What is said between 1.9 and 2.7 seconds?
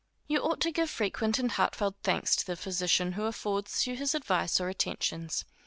thanks to the